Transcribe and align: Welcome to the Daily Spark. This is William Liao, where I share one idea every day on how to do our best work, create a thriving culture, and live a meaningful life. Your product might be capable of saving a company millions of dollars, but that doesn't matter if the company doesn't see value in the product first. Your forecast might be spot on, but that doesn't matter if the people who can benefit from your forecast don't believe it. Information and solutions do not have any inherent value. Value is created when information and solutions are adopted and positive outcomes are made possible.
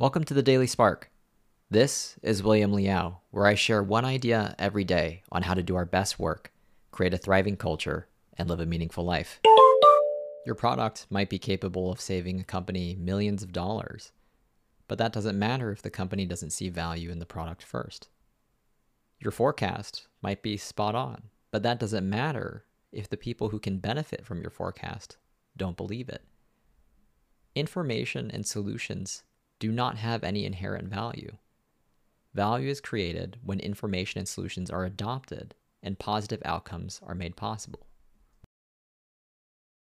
Welcome 0.00 0.22
to 0.26 0.34
the 0.34 0.44
Daily 0.44 0.68
Spark. 0.68 1.10
This 1.68 2.20
is 2.22 2.40
William 2.40 2.72
Liao, 2.72 3.18
where 3.32 3.46
I 3.46 3.56
share 3.56 3.82
one 3.82 4.04
idea 4.04 4.54
every 4.56 4.84
day 4.84 5.24
on 5.32 5.42
how 5.42 5.54
to 5.54 5.62
do 5.64 5.74
our 5.74 5.84
best 5.84 6.20
work, 6.20 6.52
create 6.92 7.14
a 7.14 7.18
thriving 7.18 7.56
culture, 7.56 8.06
and 8.36 8.48
live 8.48 8.60
a 8.60 8.64
meaningful 8.64 9.02
life. 9.02 9.40
Your 10.46 10.54
product 10.54 11.08
might 11.10 11.28
be 11.28 11.40
capable 11.40 11.90
of 11.90 12.00
saving 12.00 12.38
a 12.38 12.44
company 12.44 12.94
millions 12.94 13.42
of 13.42 13.50
dollars, 13.50 14.12
but 14.86 14.98
that 14.98 15.12
doesn't 15.12 15.36
matter 15.36 15.72
if 15.72 15.82
the 15.82 15.90
company 15.90 16.26
doesn't 16.26 16.50
see 16.50 16.68
value 16.68 17.10
in 17.10 17.18
the 17.18 17.26
product 17.26 17.64
first. 17.64 18.08
Your 19.18 19.32
forecast 19.32 20.06
might 20.22 20.44
be 20.44 20.56
spot 20.56 20.94
on, 20.94 21.22
but 21.50 21.64
that 21.64 21.80
doesn't 21.80 22.08
matter 22.08 22.64
if 22.92 23.10
the 23.10 23.16
people 23.16 23.48
who 23.48 23.58
can 23.58 23.78
benefit 23.78 24.24
from 24.24 24.42
your 24.42 24.52
forecast 24.52 25.16
don't 25.56 25.76
believe 25.76 26.08
it. 26.08 26.22
Information 27.56 28.30
and 28.30 28.46
solutions 28.46 29.24
do 29.58 29.72
not 29.72 29.98
have 29.98 30.22
any 30.22 30.44
inherent 30.44 30.88
value. 30.88 31.36
Value 32.34 32.68
is 32.68 32.80
created 32.80 33.38
when 33.42 33.58
information 33.58 34.18
and 34.18 34.28
solutions 34.28 34.70
are 34.70 34.84
adopted 34.84 35.54
and 35.82 35.98
positive 35.98 36.42
outcomes 36.44 37.00
are 37.04 37.14
made 37.14 37.36
possible. 37.36 37.87